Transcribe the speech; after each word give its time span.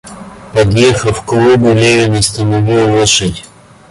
Подъехав 0.53 1.21
к 1.27 1.31
лугу, 1.31 1.73
Левин 1.73 2.15
остановил 2.15 2.89
лошадь. 2.95 3.43